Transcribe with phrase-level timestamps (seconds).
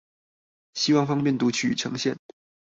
[0.73, 2.17] 希望方便讀取與呈現